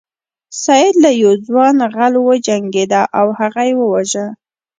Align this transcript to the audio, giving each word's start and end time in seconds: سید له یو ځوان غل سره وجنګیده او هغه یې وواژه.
سید 0.63 0.95
له 1.03 1.11
یو 1.21 1.31
ځوان 1.47 1.75
غل 1.95 2.13
سره 2.15 2.23
وجنګیده 2.27 3.01
او 3.19 3.27
هغه 3.39 3.61
یې 3.69 3.73
وواژه. 3.79 4.25